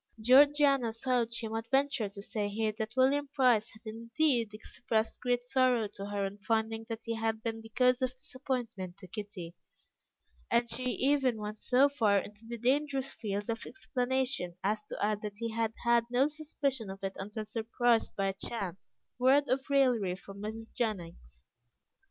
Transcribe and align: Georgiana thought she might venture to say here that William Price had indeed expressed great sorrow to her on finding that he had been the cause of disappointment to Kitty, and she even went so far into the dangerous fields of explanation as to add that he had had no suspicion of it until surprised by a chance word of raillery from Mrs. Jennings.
Georgiana 0.19 0.91
thought 0.91 1.31
she 1.31 1.47
might 1.47 1.69
venture 1.69 2.09
to 2.09 2.23
say 2.23 2.49
here 2.49 2.71
that 2.71 2.95
William 2.97 3.27
Price 3.35 3.69
had 3.69 3.83
indeed 3.85 4.51
expressed 4.51 5.19
great 5.19 5.43
sorrow 5.43 5.87
to 5.89 6.07
her 6.07 6.25
on 6.25 6.39
finding 6.39 6.87
that 6.89 7.03
he 7.03 7.13
had 7.13 7.43
been 7.43 7.61
the 7.61 7.69
cause 7.69 8.01
of 8.01 8.09
disappointment 8.15 8.97
to 8.97 9.05
Kitty, 9.07 9.53
and 10.49 10.67
she 10.67 10.85
even 10.85 11.37
went 11.39 11.59
so 11.59 11.87
far 11.87 12.17
into 12.17 12.47
the 12.47 12.57
dangerous 12.57 13.13
fields 13.13 13.47
of 13.47 13.67
explanation 13.67 14.57
as 14.63 14.83
to 14.85 14.97
add 15.05 15.21
that 15.21 15.37
he 15.37 15.51
had 15.51 15.73
had 15.85 16.05
no 16.09 16.27
suspicion 16.27 16.89
of 16.89 17.03
it 17.03 17.13
until 17.17 17.45
surprised 17.45 18.15
by 18.15 18.25
a 18.29 18.33
chance 18.33 18.97
word 19.19 19.47
of 19.49 19.69
raillery 19.69 20.15
from 20.15 20.41
Mrs. 20.41 20.73
Jennings. 20.73 21.47